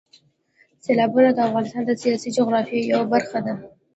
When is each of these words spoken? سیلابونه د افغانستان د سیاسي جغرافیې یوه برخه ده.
سیلابونه 0.85 1.29
د 1.33 1.39
افغانستان 1.47 1.83
د 1.85 1.91
سیاسي 2.01 2.29
جغرافیې 2.37 2.81
یوه 2.91 3.05
برخه 3.13 3.39
ده. 3.45 3.53